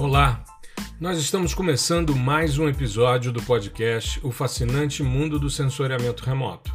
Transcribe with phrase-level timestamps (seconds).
[0.00, 0.42] Olá,
[0.98, 6.72] nós estamos começando mais um episódio do podcast O Fascinante Mundo do Sensoriamento Remoto.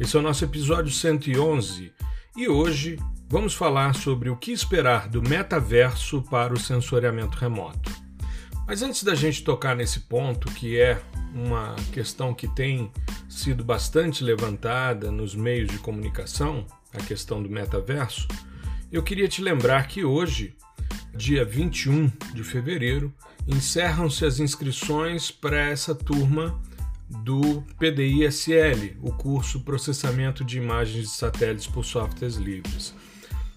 [0.00, 1.92] Esse é o nosso episódio 111
[2.36, 2.98] e hoje
[3.28, 7.92] vamos falar sobre o que esperar do metaverso para o sensoriamento remoto.
[8.66, 11.00] Mas antes da gente tocar nesse ponto, que é
[11.32, 12.90] uma questão que tem
[13.28, 18.26] sido bastante levantada nos meios de comunicação, a questão do metaverso,
[18.90, 20.56] eu queria te lembrar que hoje
[21.16, 23.12] dia 21 de fevereiro,
[23.46, 26.60] encerram-se as inscrições para essa turma
[27.08, 32.94] do PDI-SL, o curso Processamento de Imagens de Satélites por Softwares Livres.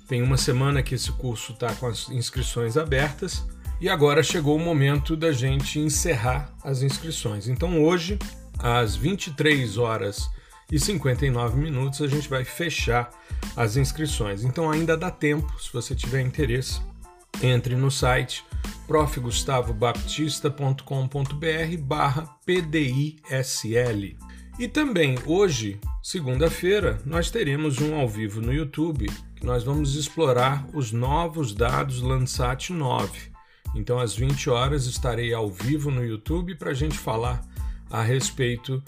[0.07, 3.45] Tem uma semana que esse curso está com as inscrições abertas
[3.81, 7.47] e agora chegou o momento da gente encerrar as inscrições.
[7.47, 8.17] Então hoje,
[8.59, 10.29] às 23 horas
[10.71, 13.09] e 59 minutos, a gente vai fechar
[13.55, 14.43] as inscrições.
[14.43, 16.81] Então ainda dá tempo, se você tiver interesse,
[17.41, 18.43] entre no site
[18.87, 24.15] profgustavobaptista.com.br barra PDISL.
[24.59, 30.65] E também hoje, segunda-feira, nós teremos um ao vivo no YouTube que nós vamos explorar
[30.73, 33.31] os novos dados Landsat 9.
[33.75, 37.45] Então, às 20 horas, estarei ao vivo no YouTube para a gente falar
[37.89, 38.83] a respeito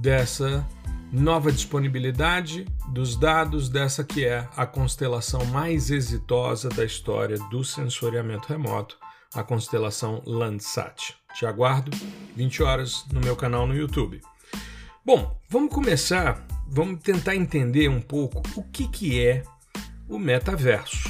[0.00, 0.66] dessa
[1.14, 8.48] nova disponibilidade dos dados dessa que é a constelação mais exitosa da história do sensoriamento
[8.48, 8.98] remoto,
[9.32, 11.14] a constelação Landsat.
[11.36, 11.96] Te aguardo
[12.34, 14.20] 20 horas no meu canal no YouTube.
[15.04, 19.44] Bom, vamos começar, vamos tentar entender um pouco o que, que é
[20.08, 21.08] o metaverso.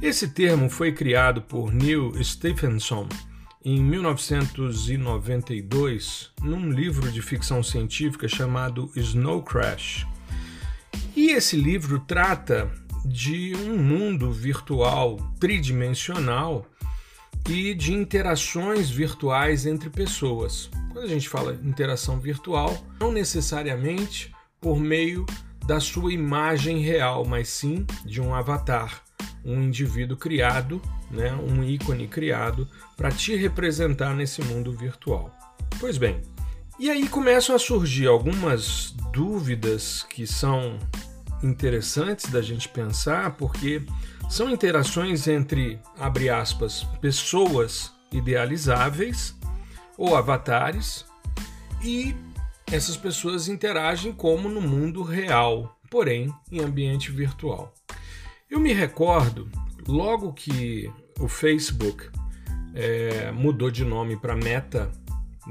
[0.00, 3.06] Esse termo foi criado por Neil Stephenson
[3.64, 10.06] em 1992 num livro de ficção científica chamado Snow Crash.
[11.16, 12.70] E esse livro trata
[13.04, 16.64] de um mundo virtual tridimensional
[17.48, 20.70] e de interações virtuais entre pessoas.
[20.92, 25.26] Quando a gente fala interação virtual, não necessariamente por meio
[25.66, 29.02] da sua imagem real, mas sim de um avatar,
[29.44, 30.80] um indivíduo criado,
[31.10, 35.30] né, um ícone criado para te representar nesse mundo virtual.
[35.80, 36.22] Pois bem,
[36.78, 40.78] e aí começam a surgir algumas dúvidas que são
[41.42, 43.82] interessantes da gente pensar, porque
[44.28, 49.34] são interações entre, abre aspas, pessoas idealizáveis
[49.96, 51.04] ou avatares
[51.82, 52.14] e
[52.70, 57.74] essas pessoas interagem como no mundo real, porém em ambiente virtual.
[58.50, 59.50] Eu me recordo,
[59.88, 62.08] logo que o Facebook
[62.74, 64.92] é, mudou de nome para Meta,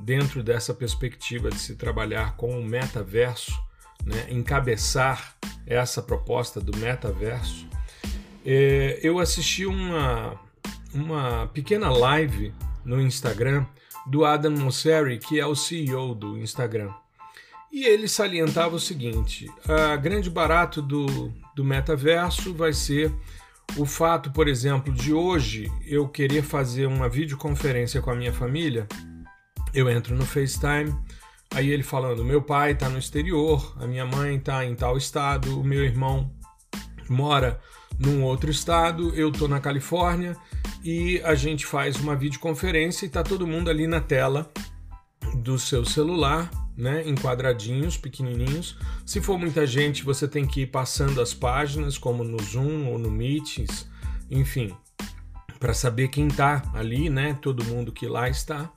[0.04, 3.52] dentro dessa perspectiva de se trabalhar com o metaverso,
[4.06, 7.68] né, encabeçar essa proposta do metaverso,
[8.46, 10.40] é, eu assisti uma,
[10.94, 12.54] uma pequena live
[12.86, 13.66] no Instagram
[14.06, 16.94] do Adam Mosseri, que é o CEO do Instagram.
[17.72, 23.12] E ele salientava o seguinte: a grande barato do, do metaverso vai ser
[23.76, 28.88] o fato, por exemplo, de hoje eu querer fazer uma videoconferência com a minha família,
[29.74, 30.96] eu entro no FaceTime,
[31.54, 35.60] aí ele falando: meu pai está no exterior, a minha mãe está em tal estado,
[35.60, 36.32] o meu irmão
[37.10, 37.60] mora
[38.00, 40.38] num outro estado, eu estou na Califórnia
[40.84, 44.50] e a gente faz uma videoconferência e está todo mundo ali na tela
[45.36, 48.78] do seu celular né, em quadradinhos pequenininhos.
[49.06, 53.00] Se for muita gente, você tem que ir passando as páginas, como no Zoom ou
[53.00, 53.90] no Meetings,
[54.30, 54.72] enfim,
[55.60, 58.72] para saber quem está ali, né, todo mundo que lá está.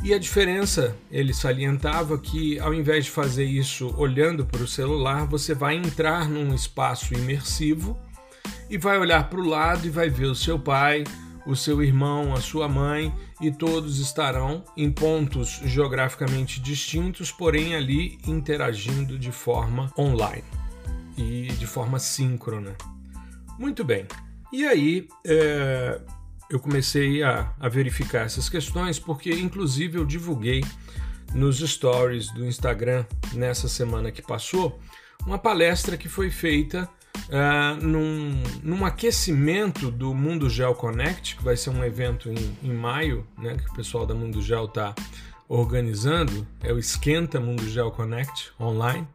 [0.00, 5.26] E a diferença, ele salientava que ao invés de fazer isso olhando para o celular,
[5.26, 7.98] você vai entrar num espaço imersivo
[8.70, 11.02] e vai olhar para o lado e vai ver o seu pai,
[11.48, 13.10] o seu irmão, a sua mãe
[13.40, 20.44] e todos estarão em pontos geograficamente distintos, porém ali interagindo de forma online
[21.16, 22.76] e de forma síncrona.
[23.58, 24.06] Muito bem.
[24.52, 25.98] E aí é,
[26.50, 30.62] eu comecei a, a verificar essas questões porque, inclusive, eu divulguei
[31.32, 34.78] nos stories do Instagram nessa semana que passou
[35.26, 36.86] uma palestra que foi feita
[37.28, 42.72] uh, num, num aquecimento do Mundo Gel Connect, que vai ser um evento em, em
[42.72, 44.94] maio, né, que o pessoal da Mundo Gel está
[45.48, 49.06] organizando, é o Esquenta Mundo Gel Connect online.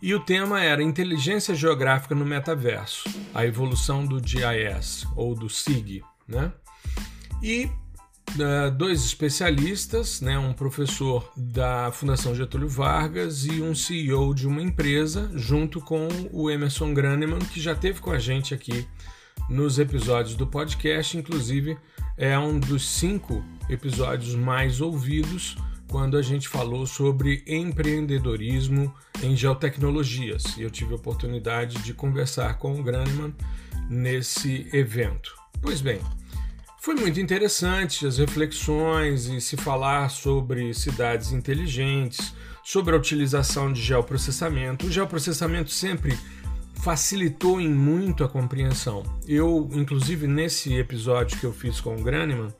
[0.00, 6.02] E o tema era Inteligência Geográfica no Metaverso, a evolução do GIS ou do SIG.
[6.28, 6.52] Né?
[7.42, 7.70] E
[8.76, 15.30] dois especialistas, né, um professor da Fundação Getúlio Vargas e um CEO de uma empresa,
[15.34, 18.86] junto com o Emerson Graneman, que já teve com a gente aqui
[19.48, 21.76] nos episódios do podcast, inclusive
[22.16, 25.56] é um dos cinco episódios mais ouvidos
[25.88, 28.92] quando a gente falou sobre empreendedorismo
[29.22, 30.56] em geotecnologias.
[30.56, 33.34] E eu tive a oportunidade de conversar com o Graneman
[33.88, 35.34] nesse evento.
[35.60, 36.00] Pois bem,
[36.84, 43.80] foi muito interessante as reflexões e se falar sobre cidades inteligentes, sobre a utilização de
[43.80, 44.86] geoprocessamento.
[44.86, 46.14] O geoprocessamento sempre
[46.82, 49.02] facilitou em muito a compreensão.
[49.26, 52.52] Eu, inclusive, nesse episódio que eu fiz com o Graneman,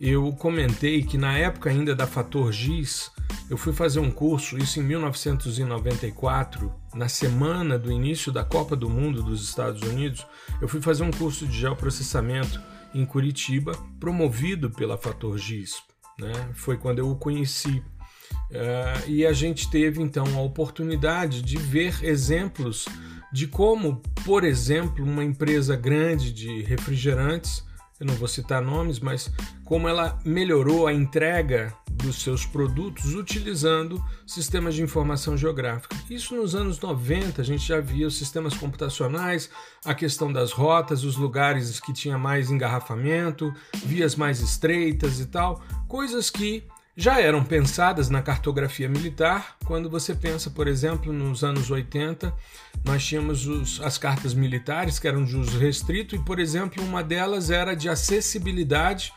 [0.00, 3.10] eu comentei que na época ainda da Fator Giz,
[3.50, 8.88] eu fui fazer um curso, isso em 1994, na semana do início da Copa do
[8.88, 10.26] Mundo dos Estados Unidos,
[10.62, 12.58] eu fui fazer um curso de geoprocessamento
[12.94, 15.82] em Curitiba, promovido pela Fator Giz.
[16.18, 16.32] Né?
[16.54, 17.82] Foi quando eu o conheci.
[18.50, 22.86] Uh, e a gente teve então a oportunidade de ver exemplos
[23.32, 27.64] de como, por exemplo, uma empresa grande de refrigerantes
[28.00, 29.30] eu não vou citar nomes, mas
[29.64, 35.94] como ela melhorou a entrega dos seus produtos utilizando sistemas de informação geográfica.
[36.08, 39.50] Isso nos anos 90 a gente já via os sistemas computacionais,
[39.84, 43.52] a questão das rotas, os lugares que tinha mais engarrafamento,
[43.84, 46.64] vias mais estreitas e tal, coisas que
[47.00, 49.56] já eram pensadas na cartografia militar.
[49.64, 52.30] Quando você pensa, por exemplo, nos anos 80,
[52.84, 57.02] nós tínhamos os, as cartas militares que eram de uso restrito, e, por exemplo, uma
[57.02, 59.14] delas era de acessibilidade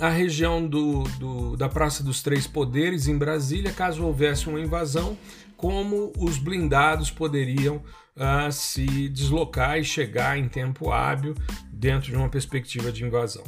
[0.00, 5.14] à região do, do, da Praça dos Três Poderes, em Brasília, caso houvesse uma invasão,
[5.58, 7.76] como os blindados poderiam
[8.16, 11.34] uh, se deslocar e chegar em tempo hábil
[11.70, 13.44] dentro de uma perspectiva de invasão.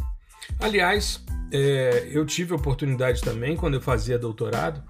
[0.60, 4.82] Aliás, é, eu tive a oportunidade também, quando eu fazia doutorado,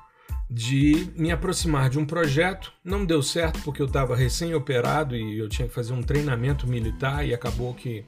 [0.50, 2.72] de me aproximar de um projeto.
[2.84, 7.26] Não deu certo porque eu estava recém-operado e eu tinha que fazer um treinamento militar
[7.26, 8.04] e acabou que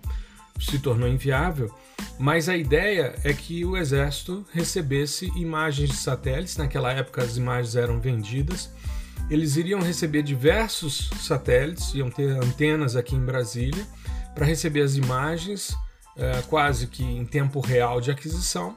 [0.59, 1.73] se tornou inviável.
[2.19, 6.57] Mas a ideia é que o exército recebesse imagens de satélites.
[6.57, 8.71] Naquela época as imagens eram vendidas.
[9.31, 13.87] Eles iriam receber diversos satélites, iam ter antenas aqui em Brasília
[14.35, 15.77] para receber as imagens
[16.21, 18.77] é, quase que em tempo real de aquisição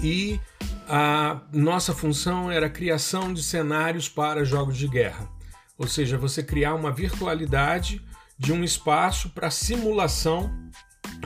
[0.00, 0.40] e
[0.88, 5.28] a nossa função era a criação de cenários para jogos de guerra,
[5.76, 8.00] ou seja, você criar uma virtualidade
[8.38, 10.50] de um espaço para simulação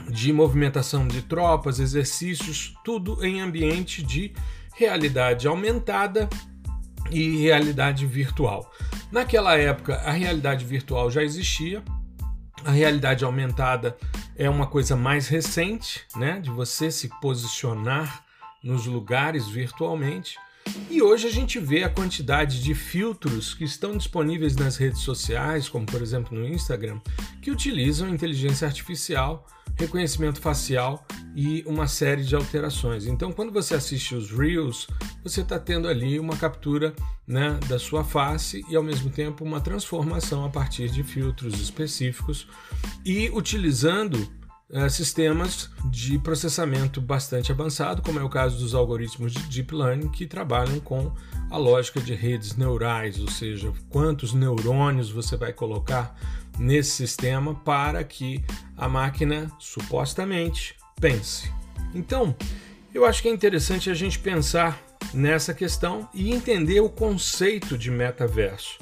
[0.09, 4.33] de movimentação de tropas, exercícios, tudo em ambiente de
[4.75, 6.29] realidade aumentada
[7.09, 8.71] e realidade virtual.
[9.11, 11.83] Naquela época, a realidade virtual já existia,
[12.63, 13.97] a realidade aumentada
[14.35, 18.25] é uma coisa mais recente, né, de você se posicionar
[18.63, 20.37] nos lugares virtualmente.
[20.89, 25.67] E hoje a gente vê a quantidade de filtros que estão disponíveis nas redes sociais,
[25.67, 26.99] como por exemplo no Instagram,
[27.41, 33.05] que utilizam inteligência artificial, reconhecimento facial e uma série de alterações.
[33.05, 34.87] Então, quando você assiste os Reels,
[35.23, 36.93] você está tendo ali uma captura
[37.25, 42.47] né, da sua face e ao mesmo tempo uma transformação a partir de filtros específicos
[43.05, 44.15] e utilizando
[44.69, 50.09] uh, sistemas de processamento bastante avançado, como é o caso dos algoritmos de deep learning
[50.09, 51.13] que trabalham com
[51.49, 56.15] a lógica de redes neurais, ou seja, quantos neurônios você vai colocar
[56.61, 58.43] nesse sistema para que
[58.77, 61.51] a máquina supostamente pense.
[61.93, 62.35] Então,
[62.93, 64.79] eu acho que é interessante a gente pensar
[65.13, 68.77] nessa questão e entender o conceito de metaverso.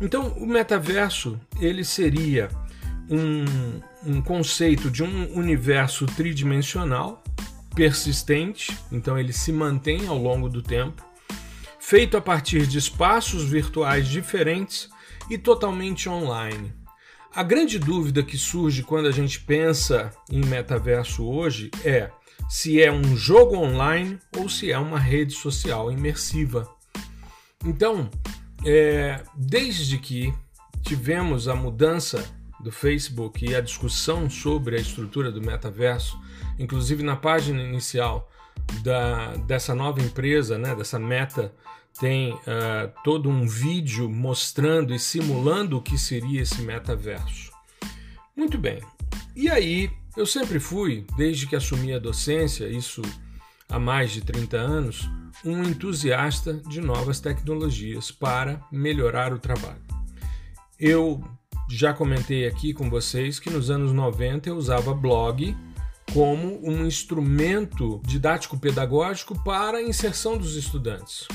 [0.00, 2.48] Então, o metaverso ele seria
[3.08, 7.24] um, um conceito de um universo tridimensional
[7.74, 11.02] persistente, então ele se mantém ao longo do tempo,
[11.80, 14.88] feito a partir de espaços virtuais diferentes
[15.28, 16.83] e totalmente online.
[17.34, 22.08] A grande dúvida que surge quando a gente pensa em metaverso hoje é
[22.48, 26.72] se é um jogo online ou se é uma rede social imersiva.
[27.64, 28.08] Então,
[28.64, 30.32] é, desde que
[30.80, 32.24] tivemos a mudança
[32.60, 36.16] do Facebook e a discussão sobre a estrutura do metaverso,
[36.56, 38.30] inclusive na página inicial
[38.84, 41.52] da, dessa nova empresa, né, dessa Meta,
[41.98, 42.40] tem uh,
[43.02, 47.52] todo um vídeo mostrando e simulando o que seria esse metaverso.
[48.36, 48.80] Muito bem.
[49.36, 53.02] E aí, eu sempre fui, desde que assumi a docência, isso
[53.68, 55.08] há mais de 30 anos,
[55.44, 59.82] um entusiasta de novas tecnologias para melhorar o trabalho.
[60.78, 61.22] Eu
[61.68, 65.56] já comentei aqui com vocês que nos anos 90 eu usava blog
[66.12, 71.26] como um instrumento didático-pedagógico para a inserção dos estudantes.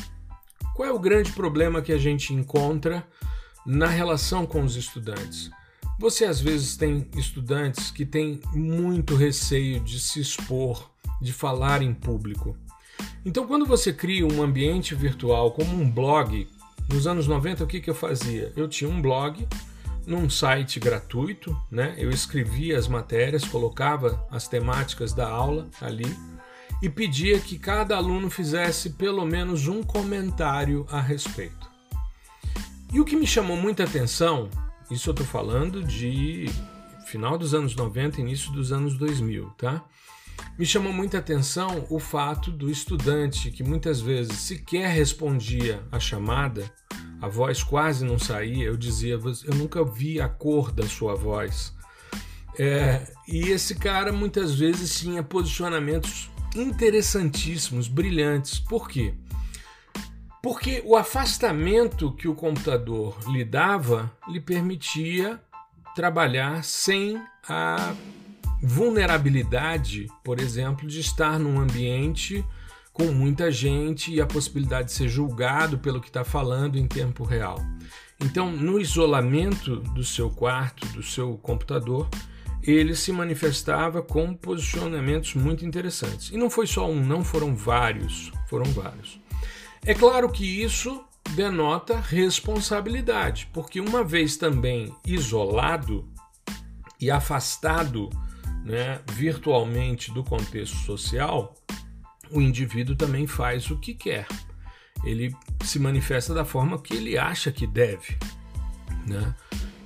[0.80, 3.06] Qual é o grande problema que a gente encontra
[3.66, 5.52] na relação com os estudantes?
[6.00, 10.90] Você às vezes tem estudantes que têm muito receio de se expor,
[11.22, 12.56] de falar em público.
[13.26, 16.48] Então, quando você cria um ambiente virtual como um blog,
[16.88, 18.54] nos anos 90 o que, que eu fazia?
[18.56, 19.46] Eu tinha um blog
[20.08, 21.94] num site gratuito, né?
[21.98, 26.08] Eu escrevia as matérias, colocava as temáticas da aula ali
[26.82, 31.70] e pedia que cada aluno fizesse pelo menos um comentário a respeito.
[32.92, 34.50] E o que me chamou muita atenção,
[34.90, 36.46] isso eu estou falando de
[37.06, 39.84] final dos anos 90, início dos anos 2000, tá?
[40.58, 46.72] Me chamou muita atenção o fato do estudante que muitas vezes sequer respondia a chamada,
[47.22, 51.74] a voz quase não saía, eu dizia, eu nunca vi a cor da sua voz.
[52.58, 58.60] É, e esse cara muitas vezes tinha posicionamentos interessantíssimos, brilhantes.
[58.60, 59.14] Por quê?
[60.42, 65.40] Porque o afastamento que o computador lhe dava lhe permitia
[65.96, 67.94] trabalhar sem a
[68.62, 72.46] vulnerabilidade, por exemplo, de estar num ambiente
[72.94, 77.24] com muita gente e a possibilidade de ser julgado pelo que está falando em tempo
[77.24, 77.58] real.
[78.20, 82.10] Então, no isolamento do seu quarto, do seu computador,
[82.64, 86.30] ele se manifestava com posicionamentos muito interessantes.
[86.30, 89.20] E não foi só um, não foram vários, foram vários.
[89.86, 96.08] É claro que isso denota responsabilidade, porque uma vez também isolado
[97.00, 98.10] e afastado
[98.64, 101.56] né, virtualmente do contexto social,
[102.30, 104.28] o indivíduo também faz o que quer.
[105.04, 108.18] Ele se manifesta da forma que ele acha que deve.
[109.08, 109.34] Né?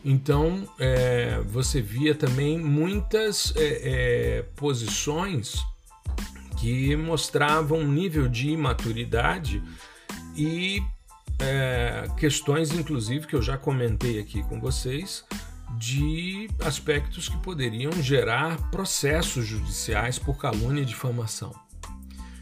[0.06, 3.62] Então, é, você via também muitas é,
[4.40, 5.56] é, posições
[6.60, 9.64] que mostravam um nível de imaturidade
[10.36, 10.82] e
[11.40, 15.24] é, questões, inclusive, que eu já comentei aqui com vocês,
[15.78, 21.54] de aspectos que poderiam gerar processos judiciais por calúnia e difamação.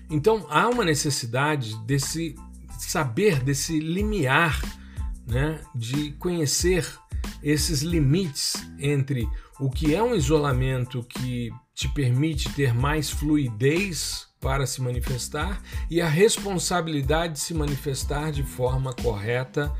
[0.09, 2.35] Então, há uma necessidade desse
[2.77, 4.59] saber, desse limiar,
[5.27, 6.85] né, de conhecer
[7.43, 9.27] esses limites entre
[9.59, 16.01] o que é um isolamento que te permite ter mais fluidez para se manifestar e
[16.01, 19.71] a responsabilidade de se manifestar de forma correta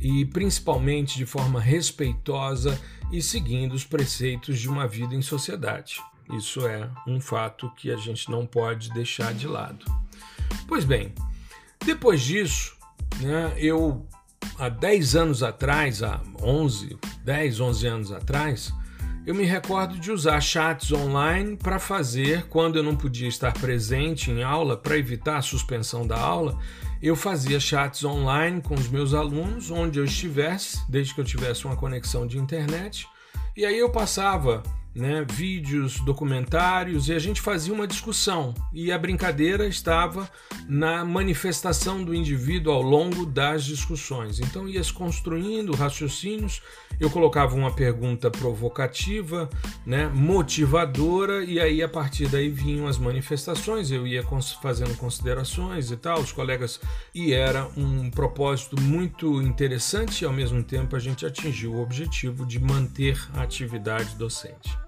[0.00, 6.00] e principalmente de forma respeitosa e seguindo os preceitos de uma vida em sociedade.
[6.36, 9.84] Isso é um fato que a gente não pode deixar de lado.
[10.68, 11.12] Pois bem,
[11.84, 12.76] depois disso,
[13.20, 14.06] né, eu
[14.58, 18.72] há 10 anos atrás, há 11, 10, 11 anos atrás,
[19.26, 24.30] eu me recordo de usar chats online para fazer, quando eu não podia estar presente
[24.30, 26.58] em aula, para evitar a suspensão da aula,
[27.02, 31.64] eu fazia chats online com os meus alunos, onde eu estivesse, desde que eu tivesse
[31.64, 33.06] uma conexão de internet,
[33.56, 34.62] e aí eu passava
[34.94, 38.54] né, vídeos, documentários e a gente fazia uma discussão.
[38.72, 40.28] E a brincadeira estava
[40.68, 44.40] na manifestação do indivíduo ao longo das discussões.
[44.40, 46.60] Então ia se construindo raciocínios,
[46.98, 49.48] eu colocava uma pergunta provocativa,
[49.86, 54.24] né, motivadora, e aí a partir daí vinham as manifestações, eu ia
[54.60, 56.80] fazendo considerações e tal, os colegas,
[57.14, 62.44] e era um propósito muito interessante e ao mesmo tempo a gente atingiu o objetivo
[62.44, 64.79] de manter a atividade docente.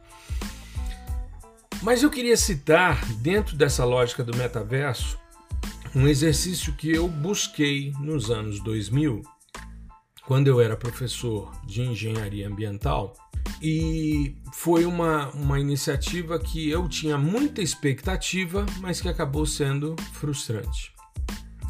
[1.82, 5.18] Mas eu queria citar, dentro dessa lógica do metaverso,
[5.94, 9.20] um exercício que eu busquei nos anos 2000,
[10.26, 13.14] quando eu era professor de engenharia ambiental,
[13.60, 20.92] e foi uma, uma iniciativa que eu tinha muita expectativa, mas que acabou sendo frustrante,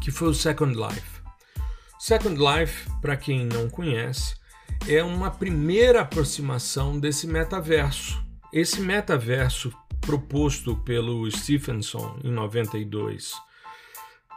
[0.01, 1.21] que foi o Second Life.
[1.99, 4.35] Second Life, para quem não conhece,
[4.87, 8.22] é uma primeira aproximação desse metaverso.
[8.53, 13.33] Esse metaverso proposto pelo Stephenson em 92,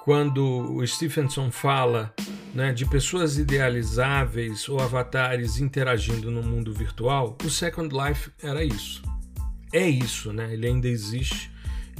[0.05, 0.43] quando
[0.75, 2.15] o Stephenson fala
[2.55, 9.03] né, de pessoas idealizáveis ou avatares interagindo no mundo virtual, o Second Life era isso.
[9.71, 10.51] É isso, né?
[10.51, 11.51] Ele ainda existe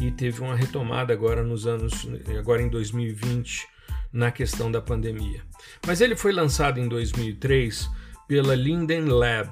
[0.01, 2.09] e teve uma retomada agora nos anos,
[2.39, 3.69] agora em 2020,
[4.11, 5.43] na questão da pandemia.
[5.87, 7.91] Mas ele foi lançado em 2003
[8.27, 9.51] pela Linden Lab,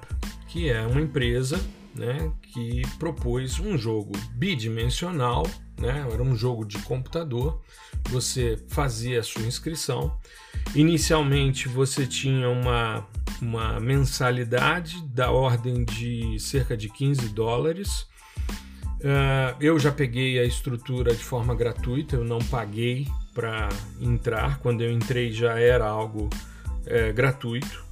[0.48, 1.60] que é uma empresa
[1.94, 5.46] né, que propôs um jogo bidimensional,
[5.78, 7.62] né, era um jogo de computador.
[8.10, 10.16] Você fazia a sua inscrição.
[10.74, 13.06] Inicialmente você tinha uma,
[13.40, 18.06] uma mensalidade da ordem de cerca de 15 dólares.
[19.00, 23.68] Uh, eu já peguei a estrutura de forma gratuita, eu não paguei para
[24.00, 24.58] entrar.
[24.60, 26.30] Quando eu entrei já era algo
[26.86, 27.84] é, gratuito.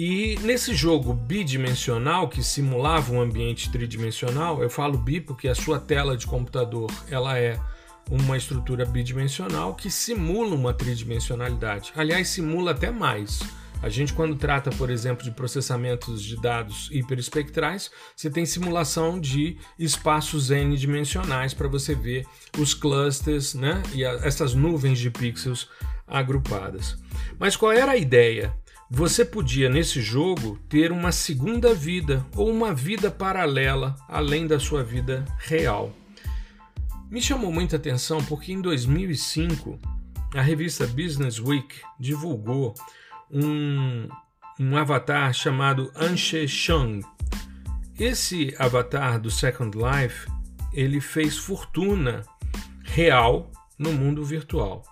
[0.00, 5.80] E nesse jogo bidimensional que simulava um ambiente tridimensional, eu falo bi porque a sua
[5.80, 7.58] tela de computador ela é
[8.08, 11.92] uma estrutura bidimensional que simula uma tridimensionalidade.
[11.96, 13.40] Aliás, simula até mais.
[13.82, 19.58] A gente, quando trata, por exemplo, de processamentos de dados hiperespectrais, você tem simulação de
[19.76, 22.24] espaços n-dimensionais para você ver
[22.56, 25.68] os clusters né, e a, essas nuvens de pixels
[26.06, 26.96] agrupadas.
[27.36, 28.54] Mas qual era a ideia?
[28.90, 34.82] Você podia, nesse jogo, ter uma segunda vida ou uma vida paralela além da sua
[34.82, 35.92] vida real.
[37.10, 39.78] Me chamou muita atenção porque em 2005
[40.34, 42.72] a revista Business Week divulgou
[43.30, 44.08] um,
[44.58, 47.04] um avatar chamado Anshe Shang.
[47.98, 50.26] Esse avatar do Second Life
[50.72, 52.22] ele fez fortuna
[52.84, 54.82] real no mundo virtual.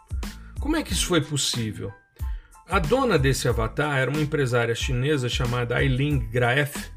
[0.61, 1.91] Como é que isso foi possível?
[2.69, 6.91] A dona desse avatar era uma empresária chinesa chamada Aileen Graef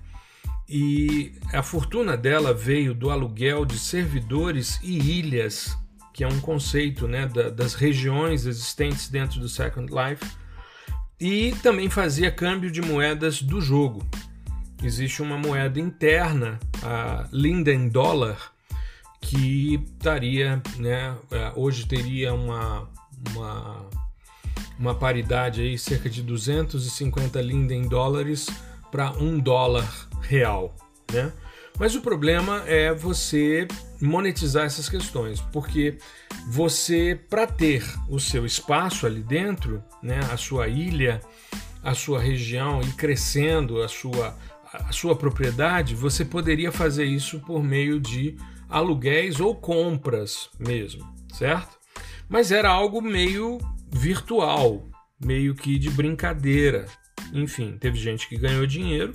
[0.68, 5.78] e a fortuna dela veio do aluguel de servidores e ilhas,
[6.12, 10.26] que é um conceito né, das regiões existentes dentro do Second Life,
[11.20, 14.04] e também fazia câmbio de moedas do jogo.
[14.84, 18.54] Existe uma moeda interna, a Linden Dollar,
[19.22, 22.90] que estaria, né, é, hoje teria uma,
[23.36, 23.90] uma
[24.80, 28.48] uma paridade aí, cerca de 250 linden dólares
[28.90, 30.74] para um dólar real,
[31.12, 31.34] né?
[31.78, 33.68] Mas o problema é você
[34.02, 35.98] monetizar essas questões, porque
[36.48, 41.22] você, para ter o seu espaço ali dentro, né, a sua ilha,
[41.84, 44.38] a sua região e crescendo a sua,
[44.74, 48.36] a sua propriedade, você poderia fazer isso por meio de
[48.70, 51.78] aluguéis ou compras mesmo, certo?
[52.28, 53.58] Mas era algo meio
[53.92, 54.88] virtual,
[55.24, 56.86] meio que de brincadeira.
[57.34, 59.14] Enfim, teve gente que ganhou dinheiro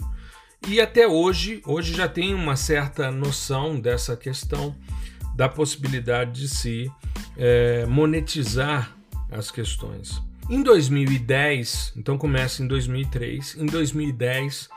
[0.67, 4.75] e até hoje, hoje já tem uma certa noção dessa questão
[5.37, 6.91] da possibilidade de se
[7.37, 8.97] é, monetizar
[9.31, 10.23] as questões.
[10.49, 14.69] Em 2010, então começa em 2003, em 2010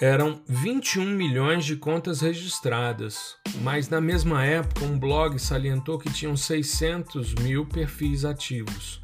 [0.00, 6.34] eram 21 milhões de contas registradas, mas na mesma época um blog salientou que tinham
[6.34, 9.02] 600 mil perfis ativos.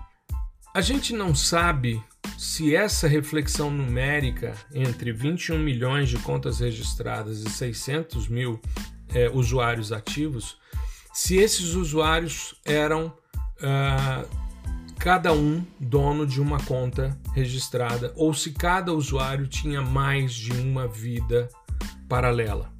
[0.76, 2.04] A gente não sabe
[2.36, 8.60] se essa reflexão numérica entre 21 milhões de contas registradas e 600 mil
[9.14, 10.58] é, usuários ativos,
[11.14, 14.28] se esses usuários eram uh,
[14.98, 20.86] cada um dono de uma conta registrada ou se cada usuário tinha mais de uma
[20.86, 21.48] vida
[22.06, 22.70] paralela.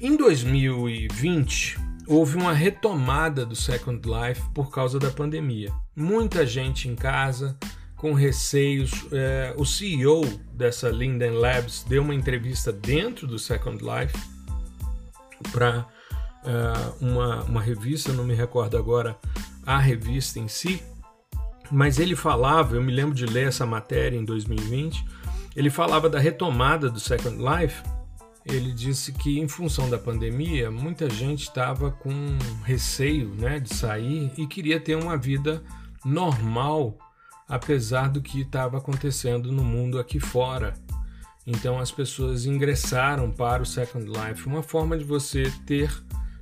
[0.00, 5.83] Em 2020, houve uma retomada do Second Life por causa da pandemia.
[5.96, 7.56] Muita gente em casa,
[7.96, 9.06] com receios.
[9.12, 14.16] É, o CEO dessa Linden Labs deu uma entrevista dentro do Second Life
[15.52, 15.86] para
[16.44, 19.16] é, uma, uma revista, não me recordo agora
[19.64, 20.82] a revista em si,
[21.70, 25.04] mas ele falava, eu me lembro de ler essa matéria em 2020,
[25.56, 27.82] ele falava da retomada do Second Life
[28.46, 32.14] ele disse que em função da pandemia muita gente estava com
[32.62, 35.62] receio né, de sair e queria ter uma vida
[36.04, 36.98] normal,
[37.48, 40.74] apesar do que estava acontecendo no mundo aqui fora.
[41.46, 45.90] Então as pessoas ingressaram para o Second Life, uma forma de você ter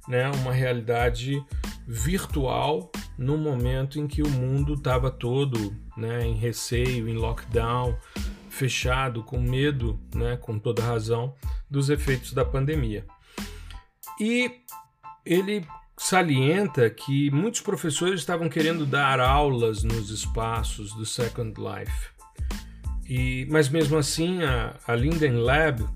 [0.08, 1.44] né, uma realidade
[1.86, 7.96] virtual no momento em que o mundo estava todo né, em receio, em lockdown,
[8.48, 11.34] fechado, com medo, né, com toda razão,
[11.70, 13.04] dos efeitos da pandemia.
[14.20, 14.62] E
[15.24, 15.66] ele
[16.02, 22.08] salienta que muitos professores estavam querendo dar aulas nos espaços do Second Life.
[23.08, 25.88] E, mas mesmo assim, a, a Linden Lab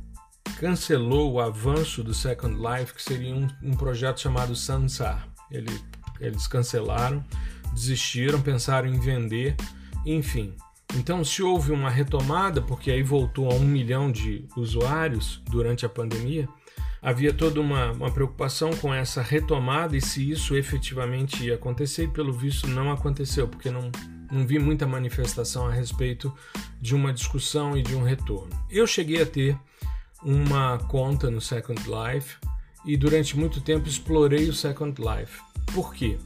[0.61, 5.29] cancelou o avanço do Second Life, que seria um, um projeto chamado Sansar.
[5.51, 5.77] Ele,
[6.21, 7.25] eles cancelaram,
[7.75, 9.57] desistiram, pensaram em vender,
[10.07, 10.55] enfim.
[10.95, 15.89] Então, se houve uma retomada, porque aí voltou a um milhão de usuários durante a
[15.89, 16.49] pandemia,
[17.07, 22.09] havia toda uma, uma, preocupação com essa retomada e se isso efetivamente ia acontecer, e
[22.09, 23.93] pelo visto não aconteceu, porque não,
[24.29, 26.35] não vi muita manifestação a respeito
[26.81, 28.51] de uma discussão e de um retorno.
[28.69, 29.57] Eu cheguei a ter
[30.21, 32.39] uma conta no Second Life
[32.85, 35.41] e durante muito tempo explorei o Second Life.
[35.73, 36.19] Por quê?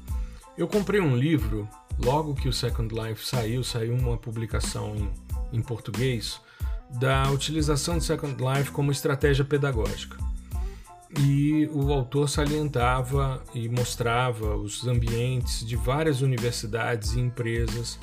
[0.56, 1.68] Eu comprei um livro
[2.02, 6.40] logo que o Second Life saiu, saiu uma publicação em, em português
[6.98, 10.29] da utilização do Second Life como estratégia pedagógica.
[11.18, 17.98] E o autor salientava e mostrava os ambientes de várias universidades e empresas,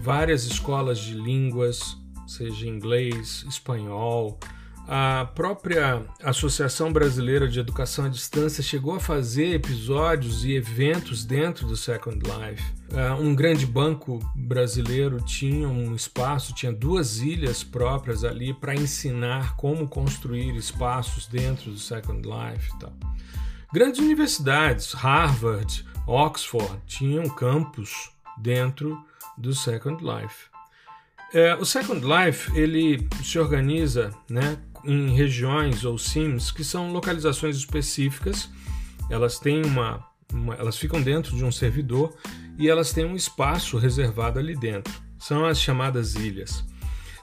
[0.00, 1.96] várias escolas de línguas
[2.32, 4.38] seja inglês, espanhol.
[4.86, 11.66] A própria Associação Brasileira de Educação à Distância chegou a fazer episódios e eventos dentro
[11.66, 12.64] do Second Life.
[12.92, 19.56] Uh, um grande banco brasileiro tinha um espaço, tinha duas ilhas próprias ali para ensinar
[19.56, 22.70] como construir espaços dentro do Second Life.
[22.74, 22.92] E tal.
[23.72, 29.02] Grandes universidades, Harvard, Oxford, tinham campus dentro
[29.38, 30.50] do Second Life.
[31.32, 37.56] É, o Second Life ele se organiza né, em regiões ou sims que são localizações
[37.56, 38.50] específicas.
[39.08, 40.04] Elas têm uma,
[40.58, 42.14] elas ficam dentro de um servidor
[42.58, 44.92] e elas têm um espaço reservado ali dentro.
[45.18, 46.64] São as chamadas ilhas.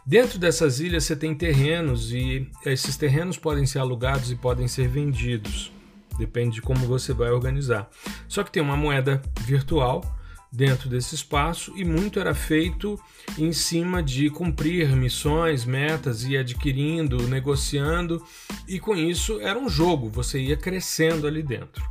[0.05, 4.87] Dentro dessas ilhas você tem terrenos e esses terrenos podem ser alugados e podem ser
[4.87, 5.71] vendidos.
[6.17, 7.89] Depende de como você vai organizar.
[8.27, 10.03] Só que tem uma moeda virtual
[10.51, 12.99] dentro desse espaço e muito era feito
[13.37, 18.23] em cima de cumprir missões, metas e adquirindo, negociando
[18.67, 21.83] e com isso era um jogo, você ia crescendo ali dentro.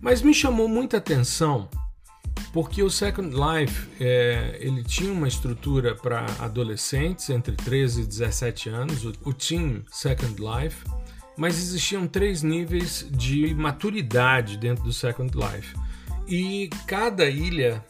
[0.00, 1.68] Mas me chamou muita atenção
[2.54, 8.68] porque o Second Life é, ele tinha uma estrutura para adolescentes entre 13 e 17
[8.68, 10.84] anos, o, o Team Second Life,
[11.36, 15.74] mas existiam três níveis de maturidade dentro do Second Life.
[16.28, 17.84] E cada ilha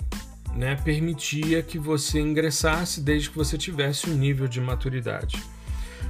[0.57, 5.42] né, permitia que você ingressasse desde que você tivesse um nível de maturidade.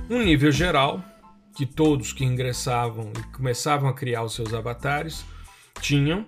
[0.08, 1.02] Um nível geral,
[1.56, 5.24] que todos que ingressavam e começavam a criar os seus avatares
[5.80, 6.26] tinham,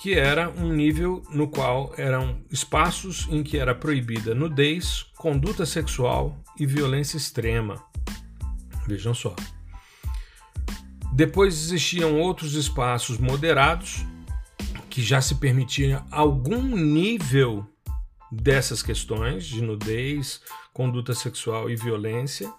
[0.00, 6.36] que era um nível no qual eram espaços em que era proibida nudez, conduta sexual
[6.58, 7.82] e violência extrema.
[8.86, 9.34] Vejam só.
[11.12, 14.04] Depois existiam outros espaços moderados,
[14.88, 17.66] que já se permitia algum nível
[18.30, 20.40] dessas questões de nudez,
[20.72, 22.52] conduta sexual e violência.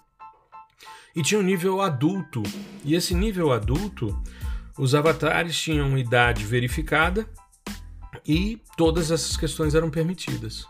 [1.14, 2.42] E tinha um nível adulto.
[2.84, 4.16] E esse nível adulto,
[4.78, 7.28] os avatares tinham idade verificada
[8.26, 10.66] e todas essas questões eram permitidas.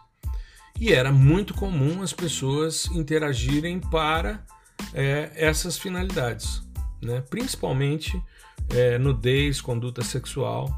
[0.78, 4.44] E era muito comum as pessoas interagirem para
[4.92, 6.62] é, essas finalidades,
[7.00, 7.22] né?
[7.30, 8.20] principalmente
[8.70, 10.68] é, nudez, conduta sexual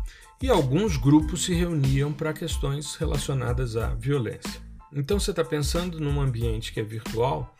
[0.42, 4.60] e alguns grupos se reuniam para questões relacionadas à violência.
[4.92, 7.54] Então você está pensando num ambiente que é virtual,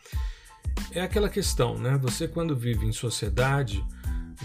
[0.91, 1.97] é aquela questão, né?
[2.01, 3.83] Você quando vive em sociedade,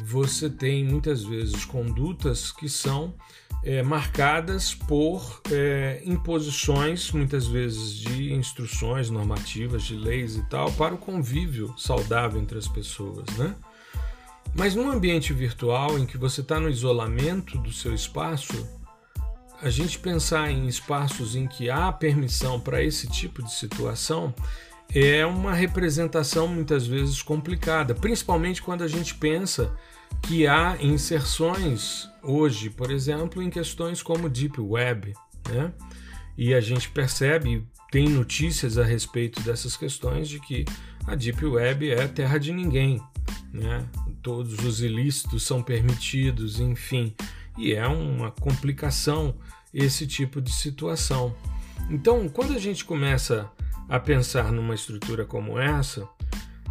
[0.00, 3.14] você tem muitas vezes condutas que são
[3.62, 10.94] é, marcadas por é, imposições, muitas vezes de instruções normativas, de leis e tal, para
[10.94, 13.54] o convívio saudável entre as pessoas, né?
[14.54, 18.68] Mas num ambiente virtual em que você está no isolamento do seu espaço,
[19.62, 24.34] a gente pensar em espaços em que há permissão para esse tipo de situação
[24.94, 29.74] é uma representação muitas vezes complicada, principalmente quando a gente pensa
[30.22, 35.14] que há inserções hoje, por exemplo, em questões como Deep Web,
[35.48, 35.72] né?
[36.36, 40.64] E a gente percebe, tem notícias a respeito dessas questões de que
[41.06, 43.02] a Deep Web é terra de ninguém,
[43.52, 43.86] né?
[44.22, 47.14] todos os ilícitos são permitidos, enfim.
[47.58, 49.34] E é uma complicação
[49.74, 51.34] esse tipo de situação.
[51.90, 53.50] Então, quando a gente começa
[53.92, 56.08] a pensar numa estrutura como essa,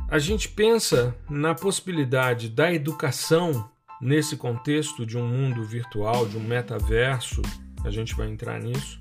[0.09, 3.69] a gente pensa na possibilidade da educação
[4.01, 7.43] nesse contexto de um mundo virtual, de um metaverso,
[7.85, 8.99] a gente vai entrar nisso.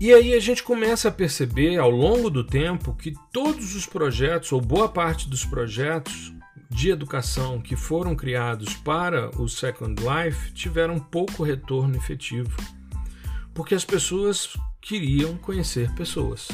[0.00, 4.52] E aí a gente começa a perceber ao longo do tempo que todos os projetos,
[4.52, 6.32] ou boa parte dos projetos,
[6.70, 12.56] de educação que foram criados para o Second Life tiveram pouco retorno efetivo,
[13.52, 16.48] porque as pessoas queriam conhecer pessoas.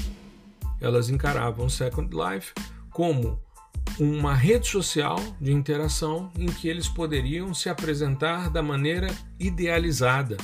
[0.80, 2.52] Elas encaravam o Second Life
[2.90, 3.40] como
[3.98, 9.08] uma rede social de interação em que eles poderiam se apresentar da maneira
[9.38, 10.36] idealizada.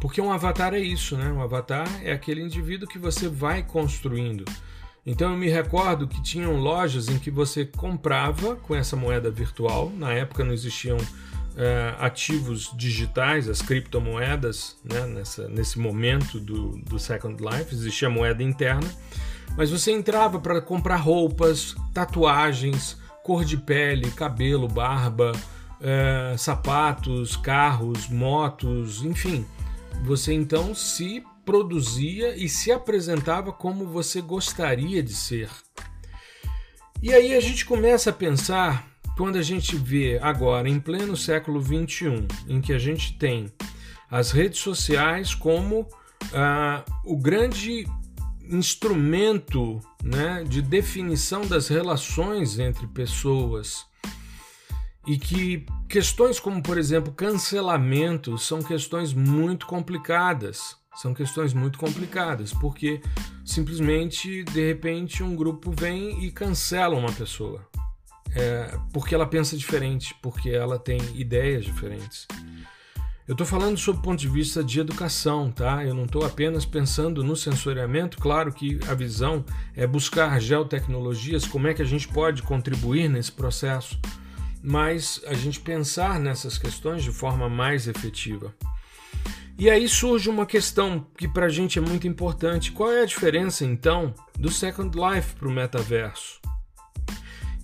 [0.00, 1.30] Porque um avatar é isso, né?
[1.30, 4.44] Um avatar é aquele indivíduo que você vai construindo
[5.04, 9.90] então eu me recordo que tinham lojas em que você comprava com essa moeda virtual.
[9.90, 10.96] Na época não existiam
[11.98, 18.88] ativos digitais, as criptomoedas, né, nessa, nesse momento do, do Second Life, existia moeda interna.
[19.56, 25.32] Mas você entrava para comprar roupas, tatuagens, cor de pele, cabelo, barba,
[25.80, 29.46] é, sapatos, carros, motos, enfim.
[30.04, 35.50] Você então se produzia e se apresentava como você gostaria de ser.
[37.02, 41.62] E aí a gente começa a pensar, quando a gente vê agora, em pleno século
[41.62, 43.52] XXI, em que a gente tem
[44.10, 45.88] as redes sociais como
[46.32, 47.86] ah, o grande
[48.48, 53.86] instrumento né, de definição das relações entre pessoas
[55.06, 60.80] e que questões como, por exemplo, cancelamento são questões muito complicadas.
[60.94, 63.00] São questões muito complicadas, porque
[63.46, 67.66] simplesmente, de repente, um grupo vem e cancela uma pessoa.
[68.34, 72.26] É, porque ela pensa diferente, porque ela tem ideias diferentes.
[73.26, 75.84] Eu estou falando sob o ponto de vista de educação, tá?
[75.84, 78.18] Eu não estou apenas pensando no sensoriamento.
[78.18, 79.44] Claro que a visão
[79.76, 83.98] é buscar geotecnologias, como é que a gente pode contribuir nesse processo,
[84.60, 88.52] mas a gente pensar nessas questões de forma mais efetiva.
[89.56, 93.06] E aí surge uma questão que para a gente é muito importante: qual é a
[93.06, 96.41] diferença então do Second Life para o metaverso?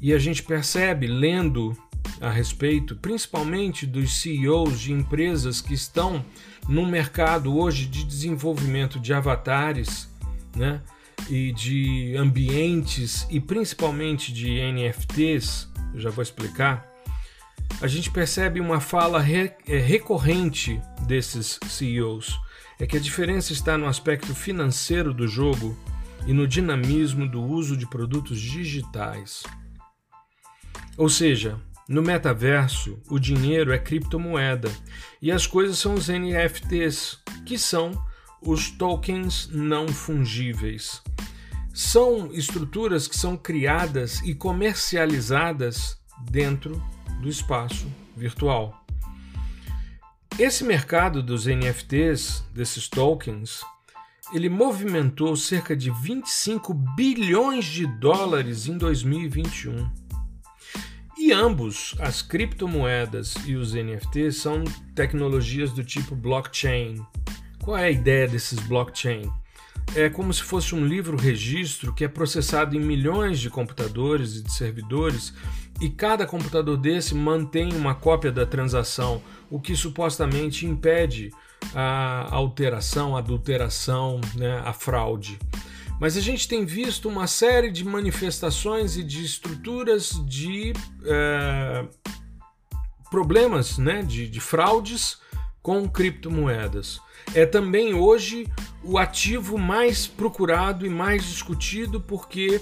[0.00, 1.76] E a gente percebe lendo
[2.20, 6.24] a respeito, principalmente dos CEOs de empresas que estão
[6.68, 10.08] no mercado hoje de desenvolvimento de avatares,
[10.56, 10.80] né?
[11.28, 16.88] E de ambientes e principalmente de NFTs, eu já vou explicar
[17.80, 22.36] a gente percebe uma fala é, recorrente desses CEOs.
[22.80, 25.76] É que a diferença está no aspecto financeiro do jogo
[26.26, 29.44] e no dinamismo do uso de produtos digitais.
[30.98, 34.68] Ou seja, no metaverso, o dinheiro é criptomoeda
[35.22, 37.92] e as coisas são os NFTs, que são
[38.42, 41.00] os tokens não fungíveis.
[41.72, 45.96] São estruturas que são criadas e comercializadas
[46.28, 46.82] dentro
[47.22, 48.84] do espaço virtual.
[50.36, 53.62] Esse mercado dos NFTs, desses tokens,
[54.32, 60.07] ele movimentou cerca de 25 bilhões de dólares em 2021.
[61.28, 64.64] E ambos, as criptomoedas e os NFTs, são
[64.94, 67.04] tecnologias do tipo blockchain.
[67.62, 69.30] Qual é a ideia desses blockchain?
[69.94, 74.50] É como se fosse um livro-registro que é processado em milhões de computadores e de
[74.50, 75.34] servidores
[75.82, 81.30] e cada computador desse mantém uma cópia da transação, o que supostamente impede
[81.74, 85.38] a alteração, a adulteração, né, a fraude.
[86.00, 90.72] Mas a gente tem visto uma série de manifestações e de estruturas de
[91.04, 91.84] é,
[93.10, 95.18] problemas né, de, de fraudes
[95.60, 97.00] com criptomoedas.
[97.34, 98.46] É também hoje
[98.82, 102.60] o ativo mais procurado e mais discutido porque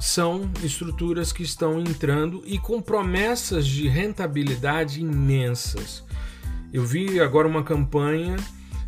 [0.00, 6.04] são estruturas que estão entrando e com promessas de rentabilidade imensas.
[6.72, 8.36] Eu vi agora uma campanha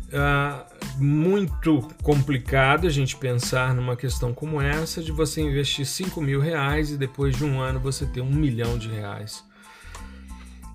[0.07, 0.65] uh,
[0.97, 6.91] muito complicada a gente pensar numa questão como essa de você investir 5 mil reais
[6.91, 9.45] e depois de um ano você ter um milhão de reais.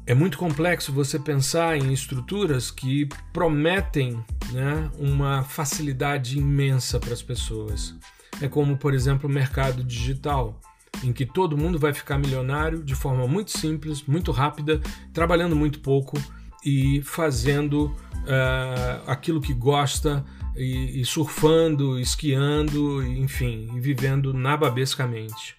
[0.04, 7.22] É muito complexo você pensar em estruturas que prometem né, uma facilidade imensa para as
[7.22, 7.94] pessoas.
[8.40, 10.60] É como, por exemplo, o mercado digital,
[11.04, 14.80] em que todo mundo vai ficar milionário de forma muito simples, muito rápida,
[15.12, 16.18] trabalhando muito pouco
[16.64, 20.24] e fazendo uh, aquilo que gosta
[20.56, 25.56] e, e, surfando, esquiando, enfim, e vivendo nababescamente.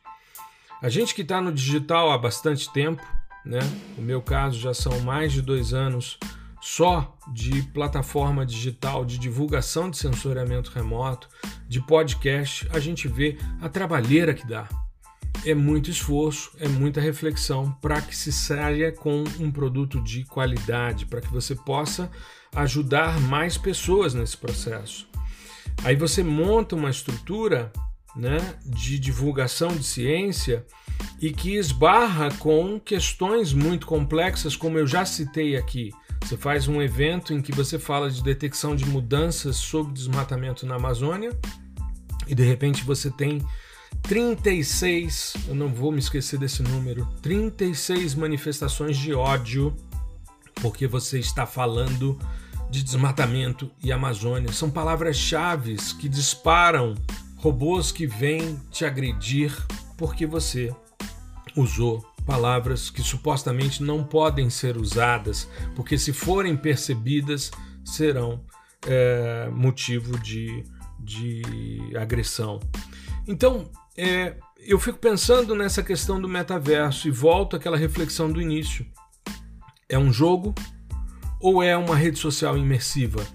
[0.81, 3.01] A gente que está no digital há bastante tempo,
[3.45, 3.59] né?
[3.97, 6.17] No meu caso já são mais de dois anos
[6.61, 11.27] só de plataforma digital de divulgação de sensoriamento remoto,
[11.67, 14.69] de podcast, a gente vê a trabalheira que dá.
[15.45, 21.05] É muito esforço, é muita reflexão para que se saia com um produto de qualidade,
[21.05, 22.09] para que você possa
[22.55, 25.07] ajudar mais pessoas nesse processo.
[25.83, 27.71] Aí você monta uma estrutura
[28.15, 30.65] né, de divulgação de ciência
[31.19, 35.91] e que esbarra com questões muito complexas, como eu já citei aqui
[36.23, 40.75] você faz um evento em que você fala de detecção de mudanças sobre desmatamento na
[40.75, 41.37] Amazônia
[42.25, 43.45] e de repente você tem
[44.01, 49.75] 36, eu não vou me esquecer desse número, 36 manifestações de ódio
[50.61, 52.17] porque você está falando
[52.69, 54.51] de desmatamento e Amazônia.
[54.51, 56.95] São palavras-chave que disparam
[57.37, 59.55] robôs que vêm te agredir
[59.97, 60.73] porque você
[61.55, 67.51] usou palavras que supostamente não podem ser usadas, porque se forem percebidas
[67.83, 68.41] serão
[68.87, 70.63] é, motivo de,
[70.99, 71.41] de
[71.97, 72.59] agressão.
[73.27, 78.85] Então, é, eu fico pensando nessa questão do metaverso e volto àquela reflexão do início.
[79.87, 80.53] É um jogo
[81.39, 83.25] ou é uma rede social imersiva?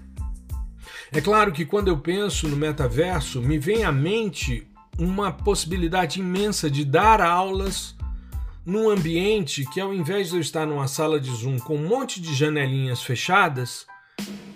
[1.11, 4.67] É claro que quando eu penso no metaverso, me vem à mente
[4.97, 7.95] uma possibilidade imensa de dar aulas
[8.65, 12.21] num ambiente que, ao invés de eu estar numa sala de Zoom com um monte
[12.21, 13.87] de janelinhas fechadas,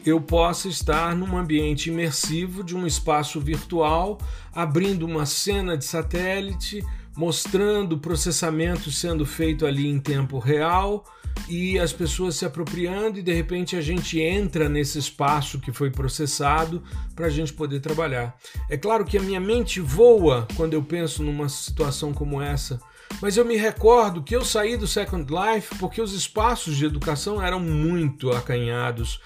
[0.05, 4.17] eu possa estar num ambiente imersivo de um espaço virtual,
[4.53, 6.83] abrindo uma cena de satélite,
[7.15, 11.05] mostrando o processamento sendo feito ali em tempo real
[11.47, 15.89] e as pessoas se apropriando e de repente a gente entra nesse espaço que foi
[15.89, 16.83] processado
[17.15, 18.35] para a gente poder trabalhar.
[18.69, 22.79] É claro que a minha mente voa quando eu penso numa situação como essa,
[23.21, 27.41] mas eu me recordo que eu saí do Second Life porque os espaços de educação
[27.41, 29.19] eram muito acanhados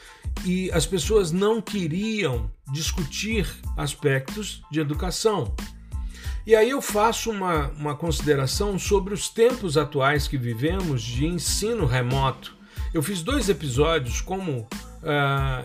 [0.45, 5.55] e as pessoas não queriam discutir aspectos de educação.
[6.45, 11.85] E aí eu faço uma, uma consideração sobre os tempos atuais que vivemos de ensino
[11.85, 12.55] remoto.
[12.93, 14.67] Eu fiz dois episódios como uh,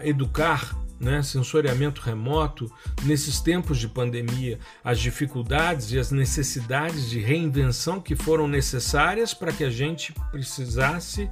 [0.02, 2.70] educar né, sensoriamento remoto
[3.02, 9.52] nesses tempos de pandemia, as dificuldades e as necessidades de reinvenção que foram necessárias para
[9.52, 11.28] que a gente precisasse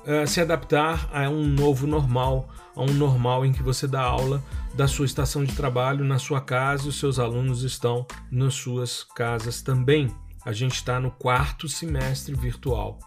[0.00, 4.42] uh, se adaptar a um novo normal, a um normal em que você dá aula
[4.74, 9.02] da sua estação de trabalho na sua casa e os seus alunos estão nas suas
[9.02, 10.08] casas também.
[10.44, 12.98] A gente está no quarto semestre virtual.